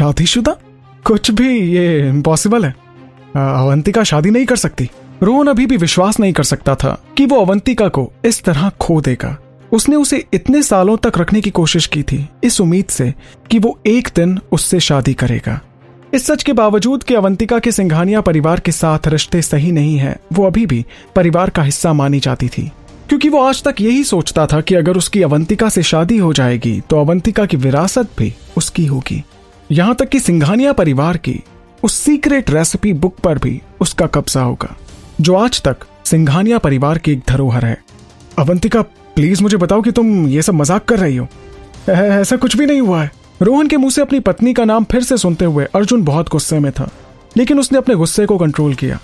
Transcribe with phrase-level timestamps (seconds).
[0.00, 0.52] शादीशुदा
[1.04, 2.70] कुछ भी ये इम्पॉसिबल है।
[3.36, 4.88] अवंतिका शादी नहीं कर सकती।
[5.22, 9.00] रोहन अभी भी विश्वास नहीं कर सकता था कि वो अवंतिका को इस तरह खो
[9.00, 9.36] देगा।
[9.72, 13.12] उसने उसे इतने सालों तक रखने की कोशिश की थी, इस उम्मीद से
[13.50, 15.60] कि वो एक दिन उससे शादी करेगा।
[16.14, 20.16] इस सच के बावजूद कि अवंतिका के सिंघानिया परिवार के साथ रिश्ते सही नहीं है,
[20.32, 20.84] वो अभी भी
[21.16, 22.70] परिवार का हिस्सा मानी जाती थी।
[23.08, 26.80] क्योंकि वो आज तक यही सोचता था कि अगर उसकी अवंतिका से शादी हो जाएगी
[26.80, 29.22] तो अवंतिका की विरासत भी उसकी होगी।
[29.70, 31.34] यहाँ तक कि सिंघानिया परिवार की
[31.82, 34.74] उस सीक्रेट रेसिपी बुक पर भी उसका कब्जा होगा,
[35.20, 37.78] जो आज तक सिंघानिया परिवार की एक धरोहर है।
[38.38, 41.28] अवंतिका प्लीज़ मुझे बताओ कि तुम ये सब मज़ाक कर रही हो।
[41.88, 43.10] ऐसा कुछ भी नहीं हुआ है।
[43.42, 46.58] रोहन के मुँह से अपनी पत्नी का नाम फिर से सुनते हुए अर्जुन बहुत गुस्से
[46.58, 46.90] में था,
[47.36, 48.98] लेकिन उसने अपने गुस्से को कंट्रोल किया।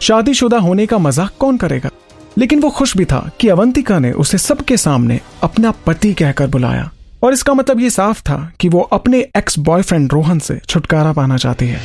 [0.00, 1.90] शादीशुदा होने का मज़ाक कौन करेगा?
[2.38, 6.90] लेकिन वो खुश भी था कि अवंतिका ने उसे सबके सामने अपना पति कहकर बुलाया।
[7.22, 11.36] और इसका मतलब ये साफ़ था कि वो अपने एक्स बॉयफ्रेंड रोहन से छुटकारा पाना
[11.36, 11.80] चाहती है।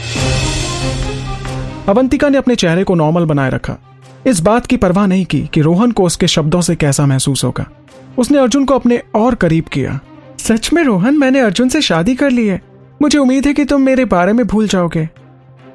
[1.90, 3.76] अवंतिका ने अपने चेहरे को नॉर्मल बनाए रखा।
[4.28, 7.66] इस बात की परवाह नहीं की कि रोहन को उसके शब्दों से कैसा महसूस होगा।
[8.18, 10.00] उसने अर्जुन को अपने और करीब किया।
[10.40, 12.62] सच में रोहन, मैंने अर्जुन से शादी कर ली है।
[13.02, 15.10] मुझे उम्मीद है कि तुम मेरे बारे में भूल जाओगे।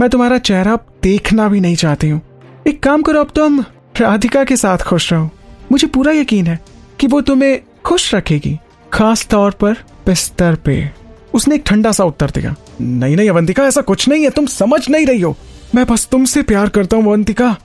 [0.01, 2.21] मैं तुम्हारा चेहरा देखना भी नहीं चाहती हूँ।
[2.67, 3.65] एक काम करो, अब तुम
[4.01, 5.31] राधिका के साथ खुश रहो।
[5.73, 6.61] मुझे पूरा यकीन है
[7.01, 8.59] कि वो तुम्हें खुश रखेगी।
[8.93, 9.73] खास तौर पर
[10.07, 10.91] बिस्तर पे।
[11.35, 14.89] उसने एक ठंडा सा उत्तर दिया नहीं नहीं अवंतिका ऐसा कुछ नहीं है तुम समझ
[14.89, 15.37] नहीं रही हो।
[15.75, 17.57] मैं बस तुमसे प्यार करता हूँ अवंतिका।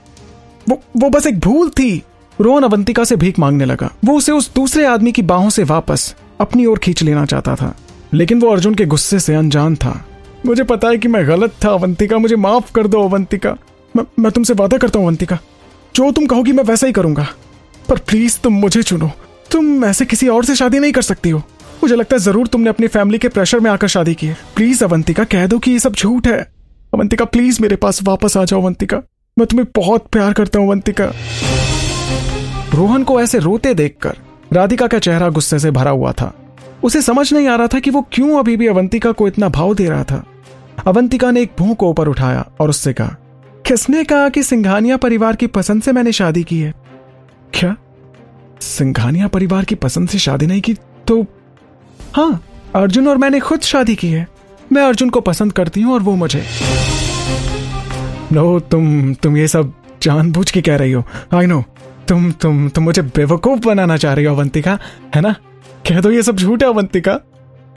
[0.68, 2.02] वो वो बस एक भूल थी।
[2.40, 6.14] रोहन अवंतिका से भीख मांगने लगा। वो उसे उस दूसरे आदमी की बाहों से वापस
[6.40, 7.76] अपनी ओर खींच लेना चाहता था।
[8.14, 10.06] लेकिन वो अर्जुन के गुस्से से अनजान था।
[10.46, 13.56] मुझे पता है कि मैं गलत था अवंतिका मुझे माफ़ कर दो अवंतिका।
[13.96, 15.38] मैं, मैं तुमसे वादा करता हूँ अवंतिका।
[15.94, 17.26] जो तुम कहोगी मैं वैसा ही करूँगा।
[17.88, 19.10] पर प्लीज़ तुम मुझे चुनो।
[19.50, 21.42] तुम ऐसे किसी और से शादी नहीं कर सकती हो।
[21.82, 24.84] मुझे लगता है ज़रूर तुमने अपनी फैमिली के प्रेशर में आकर शादी की है। प्लीज़
[24.84, 26.40] अवंतिका, कह दो कि ये सब झूठ है।
[26.94, 28.96] अवंतिका प्लीज़ मेरे पास वापस आ जाओ, अवंतिका।
[29.36, 31.12] मैं तुम्हें बहुत प्यार करता हूँ, अवंतिका।
[32.74, 34.16] रोहन को ऐसे रोते देखकर
[34.52, 36.32] राधिका का चेहरा गुस्से से भरा हुआ था।
[36.84, 39.74] उसे समझ नहीं आ रहा था कि वो क्यों अभी भी अवंतिका को इतना भाव
[39.74, 40.24] दे रहा था।
[40.86, 43.16] अवंतिका ने एक भूं को ऊपर उठाया और उससे कहा,
[43.66, 46.72] किसने कहा कि सिंघानिया परिवार की पसंद से मैंने शादी की है?
[47.54, 47.76] क्या?
[48.60, 50.74] सिंघानिया परिवार की पसंद से शादी नहीं की
[51.08, 51.22] तो
[52.14, 52.42] हाँ
[52.74, 54.26] अर्जुन और मैंने खुद शादी की है।
[54.72, 56.42] मैं अर्जुन को पसंद करती हूँ और वो मुझे।
[58.32, 59.72] नो, तुम तुम ये सब
[60.02, 61.62] जानबूझ के कह रही हो। आई नो
[62.08, 64.78] तुम तुम तुम मुझे बेवकूफ़ बनाना चाह रही हो, अवंतिका,
[65.14, 65.34] है ना?
[65.88, 67.18] कह दो ये सब झूठ है, अवंतिका।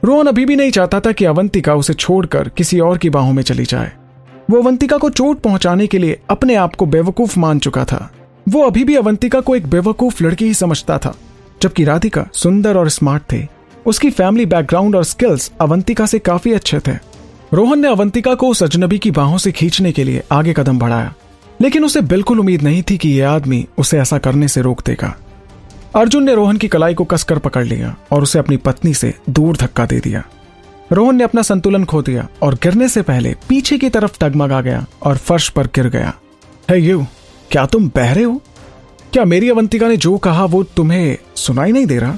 [0.06, 3.44] रोहन अभी भी नहीं चाहता था कि अवंतिका उसे छोड़कर किसी और की बाहों में
[3.44, 3.92] चली जाए।
[4.50, 8.12] वो अवंतिका को चोट पहुँचाने के लिए अपने आप को बेवकूफ़ मान चुका था।
[8.50, 11.16] वो अभी भी अवंतिका को एक बेवकूफ़ लड़की ही समझता था।
[11.62, 13.48] जबकि राधिका सुंदर और स्मार्ट थे।
[13.86, 16.92] उसकी फैमिली बैकग्राउंड और स्किल्स अवंतिका से काफ़ी अच्छे थे।
[17.54, 21.14] रोहन ने अवंतिका को उस अजनबी की बाहों से खींचने के लिए आगे कदम बढ़ाया।
[21.62, 25.18] लेकिन उसे बिल्कुल उम्मीद नहीं थी कि यह आदमी उसे ऐसा करने से रोक देगा।
[25.96, 29.56] अर्जुन ने रोहन की कलाई को कसकर पकड़ लिया और उसे अपनी पत्नी से दूर
[29.56, 30.24] धक्का दे दिया।
[30.92, 34.86] रोहन ने अपना संतुलन खो दिया और गिरने से पहले पीछे की तरफ़ टगमगा गया
[35.04, 36.14] और फर्श पर गिर गया।
[36.70, 37.06] है यू
[37.52, 38.42] क्या तुम बहरे हो?
[39.14, 42.18] क्या मेरी अवंतिका ने जो कहा वो तुम्हें सुनाई नहीं दे रहा?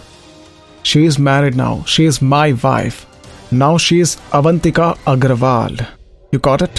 [0.84, 3.06] She is married now she is my wife
[3.54, 5.78] now she is Avantika Agarwal.
[6.34, 6.70] You caught it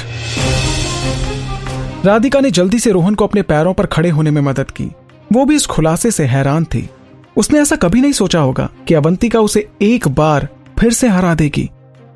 [2.05, 4.93] Radhika ने जल्दी से रोहन को अपने पैरों पर खड़े होने में मदद की।
[5.33, 6.89] वो भी इस खुलासे से हैरान थी।
[7.37, 10.49] उसने ऐसा कभी नहीं सोचा होगा कि अवंतिका उसे एक बार
[10.79, 11.71] फिर से हरा देगी।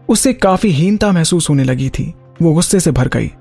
[0.09, 3.33] उससे काफ़ी हीनता महसूस होने लगी थी। वो गुस्से से भर गई।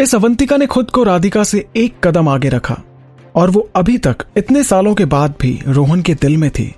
[0.00, 2.76] इस अवंतिका ने खुद को राधिका से एक कदम आगे रखा,
[3.34, 6.74] और वो अभी तक इतने सालों के बाद भी रोहन के दिल में थी।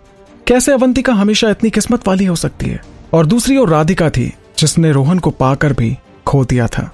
[0.46, 2.80] कैसे अवंतिका हमेशा इतनी किस्मत वाली हो सकती है?
[3.14, 5.96] और दूसरी ओर राधिका थी, जिसने रोहन को पाकर भी
[6.26, 6.92] खो दिया था।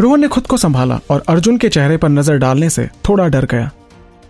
[0.00, 3.44] रोहन ने खुद को संभाला और अर्जुन के चेहरे पर नज़र डालने से थोड़ा डर
[3.44, 3.70] गया।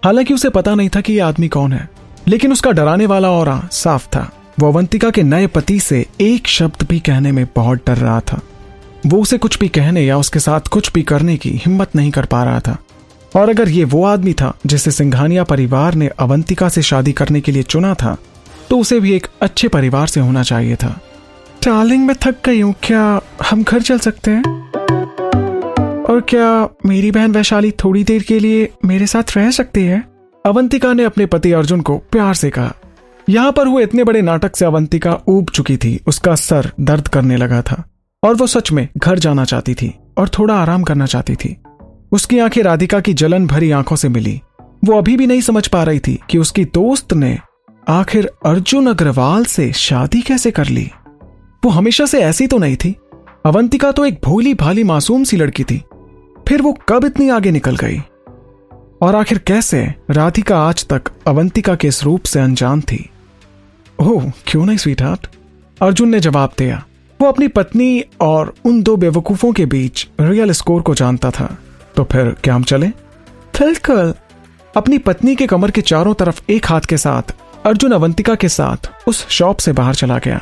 [0.04, 1.88] हालाँकि उसे पता नहीं था कि यह आदमी कौन है,
[2.28, 4.30] लेकिन उसका डराने वाला और साफ़ था।
[4.60, 8.40] वो अवंतिका के नए पति से एक शब्द भी कहने में बहुत डर रहा था।
[9.06, 12.24] वो उसे कुछ भी कहने या उसके साथ कुछ भी करने की हिम्मत नहीं कर
[12.24, 12.76] पा रहा था।
[13.36, 17.52] और अगर ये वो आदमी था, जिसे सिंघानिया परिवार ने अवंतिका से शादी करने के
[17.52, 18.16] लिए चुना था
[18.70, 20.88] तो उसे भी एक अच्छे परिवार से होना चाहिए था।
[21.62, 24.42] डार्लिंग, मैं थक गई हूँ। क्या हम घर चल सकते हैं?
[26.04, 30.02] और क्या मेरी बहन वैशाली थोड़ी देर के लिए मेरे साथ रह सकती है?
[30.44, 32.72] अवंतिका ने अपने पति अर्जुन को प्यार से कहा।
[33.28, 37.36] यहाँ पर हुए इतने बड़े नाटक से अवंतिका ऊब चुकी थी। उसका सर दर्द करने
[37.36, 37.82] लगा था।
[38.26, 41.56] और वो सच में घर जाना चाहती थी और थोड़ा आराम करना चाहती थी।
[42.12, 45.82] उसकी आँखें राधिका की जलन भरी आँखों से मिली। वो अभी भी नहीं समझ पा
[45.82, 47.38] रही थी कि उसकी दोस्त ने
[47.88, 50.90] आखिर अर्जुन अग्रवाल से शादी कैसे कर ली।
[51.64, 52.96] वो हमेशा से ऐसी तो नहीं थी।
[53.46, 55.84] अवंतिका तो एक भोली भाली मासूम सी लड़की थी।
[56.48, 57.98] फिर वो कब इतनी आगे निकल गई?
[59.02, 63.10] और आखिर कैसे राधिका आज तक अवंतिका के इस रूप से अनजान थी?
[64.02, 65.26] ओह, क्यों नहीं स्वीट हार्ट
[65.82, 66.86] अर्जुन ने जवाब दिया।
[67.20, 71.58] वो अपनी पत्नी और उन दो बेवकूफों के बीच रियल स्कोर को जानता था।
[71.96, 72.86] तो फिर क्या हम चले?
[73.58, 74.14] बिल्कुल
[74.76, 77.34] अपनी पत्नी के कमर के चारों तरफ़ एक हाथ के साथ,
[77.66, 80.40] अर्जुन अवंतिका के साथ उस शॉप से बाहर चला गया।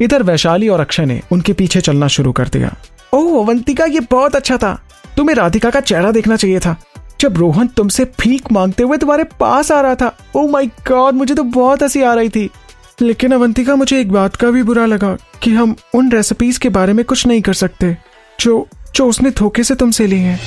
[0.00, 2.74] इधर वैशाली और अक्षय ने उनके पीछे चलना शुरू कर दिया।
[3.14, 4.80] ओह, अवंतिका, ये बहुत अच्छा था।
[5.16, 6.76] तुम्हें राधिका का चेहरा देखना चाहिए था।
[7.20, 11.34] जब रोहन तुमसे भीख मांगते हुए तुम्हारे पास आ रहा था ओ माय गॉड मुझे
[11.34, 12.50] तो बहुत हँसी आ रही थी।
[12.98, 16.92] लेकिन अवंतिका मुझे एक बात का भी बुरा लगा कि हम उन रेसिपीज़ के बारे
[16.92, 17.96] में कुछ नहीं कर सकते,
[18.38, 20.38] जो जो उसने धोखे से तुमसे ली हैं।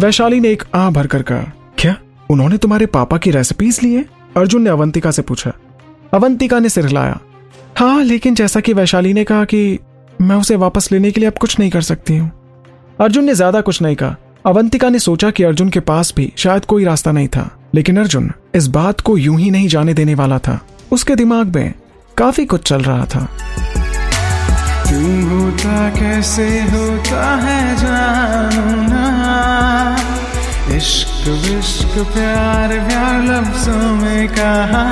[0.00, 1.96] वैशाली ने एक आ भर कर कहा, क्या?
[2.30, 4.04] उन्होंने तुम्हारे पापा की रेसिपीज़ ली हैं?
[4.36, 5.52] अर्जुन ने अवंतिका से पूछा।
[6.14, 7.18] अवंतिका ने सिर हिलाया।
[7.78, 9.78] हाँ लेकिन जैसा कि वैशाली ने कहा कि
[10.20, 12.30] मैं उसे वापस लेने के लिए अब कुछ नहीं कर सकती हूँ।
[13.00, 14.16] अर्जुन ने ज़्यादा कुछ नहीं कहा।
[14.46, 18.30] अवंतिका ने सोचा कि अर्जुन के पास भी शायद कोई रास्ता नहीं था, लेकिन अर्जुन
[18.54, 20.60] इस बात को यूँ ही नहीं जाने देने वाला था।
[20.92, 21.74] उसके दिमाग में
[22.18, 23.28] काफ़ी कुछ चल रहा था।
[24.90, 27.76] तू होता कैसे होता है
[28.88, 29.96] ना।
[30.76, 34.84] इश्क विश्क प्यार प्यार लफ्जों में कहा।